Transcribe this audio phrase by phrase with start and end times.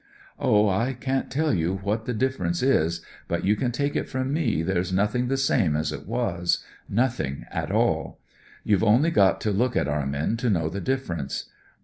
[0.01, 0.03] '■
[0.39, 4.63] Oh, I can't tell you what the difference is, but you can take it from me
[4.63, 8.17] there's nothing the same as it was, nothing at all.
[8.63, 11.51] You've only got to look at our men to know the difference.